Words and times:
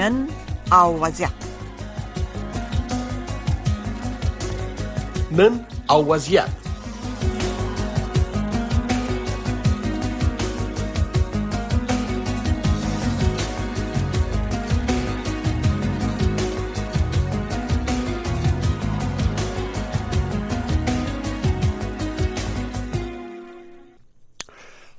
نن 0.00 0.18
أو 0.72 1.04
وزع 1.04 1.28
من 5.30 5.60
أو 5.90 6.14
وزيات 6.14 6.48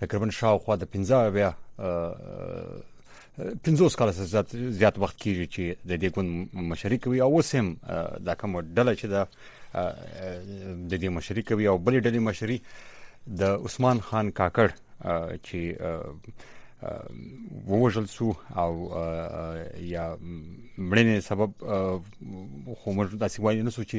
تقریبا 0.02 0.28
شاوخوا 0.36 0.74
د 0.82 0.84
15 0.96 1.30
بیا 1.36 1.50
پنځوس 1.77 3.94
کال 3.95 4.11
څخه 4.11 4.69
زیات 4.80 4.95
وخت 5.00 5.17
کیږي 5.23 5.45
چې 5.53 5.64
د 5.89 5.91
دې 6.02 6.09
ګوند 6.16 6.30
مشري 6.72 6.97
کوي 7.03 7.19
او 7.22 7.30
اوس 7.36 7.50
هم 7.55 7.67
دا 8.28 8.33
کوم 8.39 8.52
ډله 8.75 8.94
چې 9.00 9.05
د 9.13 9.16
د 10.91 10.94
دې 11.02 11.09
مشري 11.17 11.41
کوي 11.50 11.66
او 11.72 11.75
بلې 11.86 12.00
ډلې 12.05 12.19
مشري 12.28 12.58
د 13.41 13.44
عثمان 13.66 13.97
خان 14.08 14.25
کاکړ 14.39 14.67
چې 15.47 15.59
ووجل 17.72 18.06
سو 18.16 18.28
او 18.63 18.72
یا 19.95 20.06
مړینې 20.89 21.16
سبب 21.30 21.50
خو 22.80 22.88
موږ 22.97 23.09
داسې 23.23 23.38
وایو 23.41 23.66
نه 23.67 23.72
سو 23.75 23.81
چې 23.91 23.97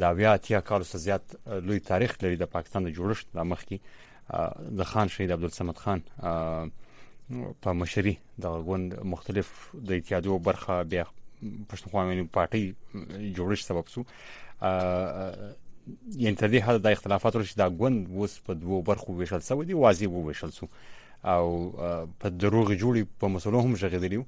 د 0.05 0.13
بیا 0.21 0.37
تیا 0.49 0.61
کال 0.69 0.83
څخه 0.85 0.97
زیات 1.07 1.37
لوی 1.71 1.81
تاریخ 1.93 2.15
لري 2.25 2.37
د 2.43 2.53
پاکستان 2.59 2.85
د 2.91 2.95
جوړښت 2.99 3.35
د 3.39 3.49
مخکي 3.55 3.81
د 4.79 4.83
خان 4.85 5.09
شهید 5.09 5.33
عبدالسمد 5.33 5.77
خان 5.83 6.01
په 7.63 7.73
مشري 7.83 8.17
د 8.45 8.59
غوند 8.67 8.95
مختلف 9.13 9.53
د 9.89 9.93
اتحادو 9.99 10.39
برخه 10.51 10.83
بیا 10.93 11.05
پښتونخوا 11.71 12.05
ملي 12.11 12.25
پارټي 12.37 13.33
جوړش 13.39 13.65
سبب 13.71 13.89
سو 13.95 14.05
یعنی 14.61 16.37
تر 16.37 16.49
دې 16.53 16.63
حد 16.67 16.81
د 16.87 16.93
اختلافاتو 16.97 17.43
شته 17.45 17.59
د 17.63 17.77
غوند 17.81 18.09
وس 18.21 18.39
په 18.49 18.53
دوو 18.63 18.83
برخو 18.93 19.17
ویشل 19.19 19.43
سو 19.49 19.59
دي 19.71 19.75
واضح 19.83 20.15
ویشل 20.17 20.53
سو 20.61 20.69
او 21.35 21.45
په 21.75 22.33
دروغ 22.47 22.73
جوړي 22.73 23.07
په 23.21 23.29
مسلو 23.37 23.61
هم 23.67 23.77
شغېدلی 23.85 24.23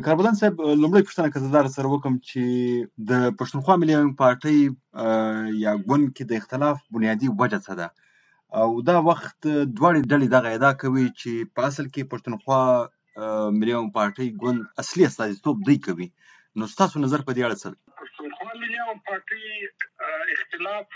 کاربدان 0.06 0.36
صاحب 0.40 0.60
لومړی 0.62 1.06
پښتنه 1.08 1.32
کتدار 1.36 1.68
سره 1.78 1.88
وکم 1.94 2.20
چې 2.32 3.08
د 3.12 3.32
پښتونخوا 3.40 3.76
ملي 3.84 3.96
پارټي 4.22 5.54
یا 5.64 5.74
ګوند 5.88 6.10
کې 6.10 6.24
د 6.32 6.38
اختلاف 6.42 6.84
بنیادی 6.98 7.30
وجه 7.38 7.60
څه 7.60 7.82
ده 7.82 7.90
او 8.58 8.68
دا 8.90 8.96
وخت 9.10 9.38
دواړې 9.78 10.02
ډلې 10.12 10.28
دغه 10.36 10.50
ادعا 10.58 10.72
کوي 10.84 11.06
چې 11.20 11.32
په 11.58 11.66
اصل 11.70 11.86
کې 11.94 12.10
پښتونخوا 12.14 12.62
ملي 13.60 13.74
عوام 13.76 13.90
پارټۍ 13.98 14.28
ګوند 14.42 14.62
اصلي 14.84 15.04
استازیتوب 15.08 15.58
دی 15.68 15.78
کوي 15.90 16.08
نو 16.62 16.68
ستاسو 16.74 16.96
نظر 17.06 17.22
په 17.28 17.32
دې 17.36 17.44
اړه 17.46 17.62
څه 17.62 17.68
دی 17.74 17.80
پښتونخوا 18.02 18.52
ملي 18.62 18.78
عوام 18.84 19.00
پارټۍ 19.08 19.44
اختلاف 20.36 20.88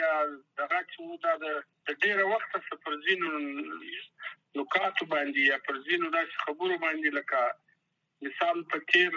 یا 0.00 0.12
دغه 0.60 0.78
څه 0.94 1.20
دا 1.24 1.32
د 1.44 1.48
ډېر 2.02 2.18
وخت 2.32 2.48
څخه 2.54 2.72
پر 2.84 2.92
ځینو 3.06 3.28
نکاتو 4.60 5.10
باندې 5.14 5.40
یا 5.52 5.58
پر 5.66 5.74
ځینو 5.86 6.12
داسې 6.16 6.32
خبرو 6.46 6.74
باندې 6.86 7.08
لکه 7.20 7.46
مثال 8.26 8.56
په 8.70 8.86
تیر 8.92 9.10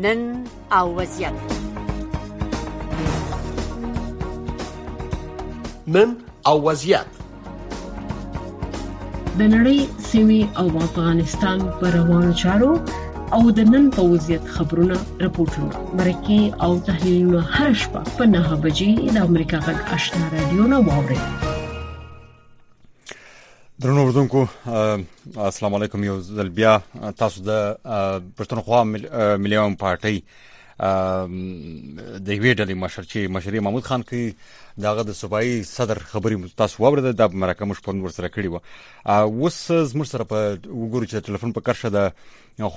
نن 0.05 0.21
او 0.77 0.85
وضعیت 1.01 1.37
نن 5.97 6.09
او 6.53 6.57
وضعیت 6.69 7.09
د 9.41 9.45
نړۍ 9.53 9.77
سیمې 10.07 10.41
او 10.63 10.65
افغانستان 10.87 11.61
پر 11.77 11.87
روانو 11.99 12.33
چارو 12.41 12.73
او 13.37 13.39
د 13.59 13.63
نن 13.69 13.87
په 13.95 14.03
وضعیت 14.11 14.43
خبرونه 14.57 14.97
راپورټونه 15.25 15.73
مرکه 16.01 16.59
او 16.65 16.69
تحلیلونه 16.89 17.41
هر 17.55 17.71
شپه 17.85 18.03
په 18.19 18.27
9 18.35 18.59
بجې 18.65 18.91
د 19.17 19.19
امریکا 19.29 19.57
غږ 19.69 19.95
آشنا 19.97 20.29
رادیو 20.35 20.67
نه 20.75 20.79
واوري 20.89 21.19
درنو 21.37 24.05
وردونکو 24.09 24.39
السلام 25.49 25.79
علیکم 25.81 26.07
یو 26.11 26.19
ځل 26.29 26.53
بیا 26.63 26.77
تاسو 27.23 27.47
د 27.51 27.67
پښتونخوا 27.91 28.79
ملي 28.93 29.61
عوام 29.63 29.77
پارټي 29.85 30.17
د 32.25 32.27
یوې 32.37 32.53
ډلې 32.57 32.75
مشر 32.75 33.03
چې 33.05 33.27
مشر 33.29 33.59
محمود 33.59 33.83
خان 33.83 34.03
کې 34.03 34.35
داغه 34.85 35.03
د 35.09 35.13
صوبایي 35.13 35.63
صدر 35.63 35.99
خبري 35.99 36.37
تاسو 36.61 36.81
وورده 36.83 37.11
د 37.13 37.33
مرکه 37.43 37.65
مشپون 37.65 38.01
ورسره 38.01 38.27
کړی 38.27 38.47
و 38.47 38.59
اوس 39.09 39.57
زموږ 39.71 40.05
سره 40.13 40.23
په 40.31 40.37
وګورو 40.67 41.05
چې 41.05 41.19
ټلیفون 41.29 41.51
په 41.57 41.61
کرشه 41.67 41.89
د 41.97 42.09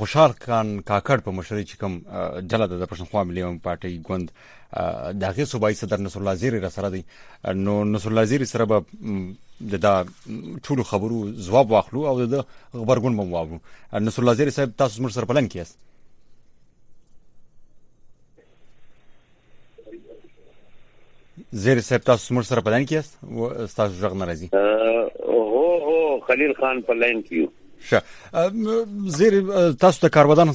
خوشحال 0.01 0.33
خان 0.45 0.69
کاکړ 0.81 1.21
په 1.21 1.31
مشرۍ 1.39 1.65
چې 1.65 1.77
کوم 1.77 1.99
جلد 2.53 2.71
د 2.77 2.85
پښتونخوا 2.85 3.25
ملي 3.31 3.49
پارټي 3.65 4.05
ګوند 4.11 4.33
داغه 5.25 5.45
صوبایي 5.55 5.77
صدر 5.81 5.99
نصر 6.09 6.21
الله 6.21 6.35
زیری 6.45 6.61
را 6.61 6.71
سره 6.77 6.91
دی 6.95 7.03
نو 7.67 7.75
نصر 7.95 8.09
الله 8.11 8.25
زیری 8.35 8.45
سره 8.53 8.65
به 8.73 8.83
د 9.73 9.81
دا 9.87 9.95
ټول 10.69 10.83
خبرو 10.91 11.25
جواب 11.49 11.71
واخلو 11.71 12.07
او 12.09 12.15
د 12.27 12.45
خبرګون 12.45 13.17
مو 13.21 13.25
واورو 13.35 13.61
نصر 14.07 14.23
الله 14.23 14.35
زیری 14.41 14.51
صاحب 14.61 14.73
تاسو 14.85 15.03
زموږ 15.03 15.13
سره 15.19 15.25
پلان 15.33 15.49
کیاست 15.57 15.86
زیر 21.53 21.81
سپتا 21.81 22.17
سمر 22.17 22.43
سره 22.43 22.61
پلان 22.61 22.85
کیست 22.85 23.19
او 23.25 23.49
تاسو 23.77 23.95
ژغ 24.01 24.15
ناراضي 24.17 24.49
هو 24.55 25.79
هو 25.79 26.21
خلیل 26.27 26.55
خان 26.55 26.83
پلان 26.83 27.23
کیو 27.23 27.49
شه 27.81 28.01
زیر 29.07 29.43
تاسو 29.73 30.01
ته 30.01 30.09
کارودان 30.09 30.51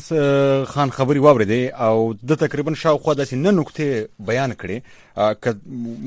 خان 0.65 0.91
خبري 0.91 1.19
واوریدې 1.19 1.81
او 1.81 2.13
د 2.13 2.35
تقریبا 2.41 2.73
شاوخوا 2.75 3.13
د 3.13 3.23
سن 3.23 3.55
نقطې 3.55 4.05
بیان 4.19 4.51
کړي 4.51 4.81
ک 5.15 5.47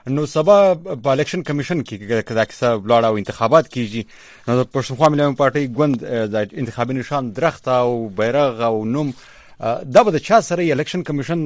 نو 0.09 0.25
سبا 0.25 0.55
په 0.83 1.09
الیکشن 1.13 1.41
کمیشن 1.47 1.81
کې 1.83 2.23
کدا 2.29 2.43
کیسه 2.51 2.69
بلاړه 2.85 3.09
او 3.09 3.17
انتخابات 3.21 3.67
کیږي 3.73 4.47
نو 4.47 4.55
د 4.59 4.69
پښتونخوا 4.75 5.09
ملي 5.15 5.25
پارټي 5.41 5.75
ګوند 5.79 6.05
د 6.35 6.55
انتخابي 6.61 6.93
نشان 6.99 7.29
درخت 7.39 7.67
او 7.73 8.07
بیرغ 8.21 8.63
او 8.67 8.85
نوم 8.93 9.11
دا 9.97 10.03
به 10.07 10.13
د 10.15 10.23
چا 10.29 10.39
سره 10.47 10.65
الیکشن 10.75 11.03
کمیشن 11.09 11.43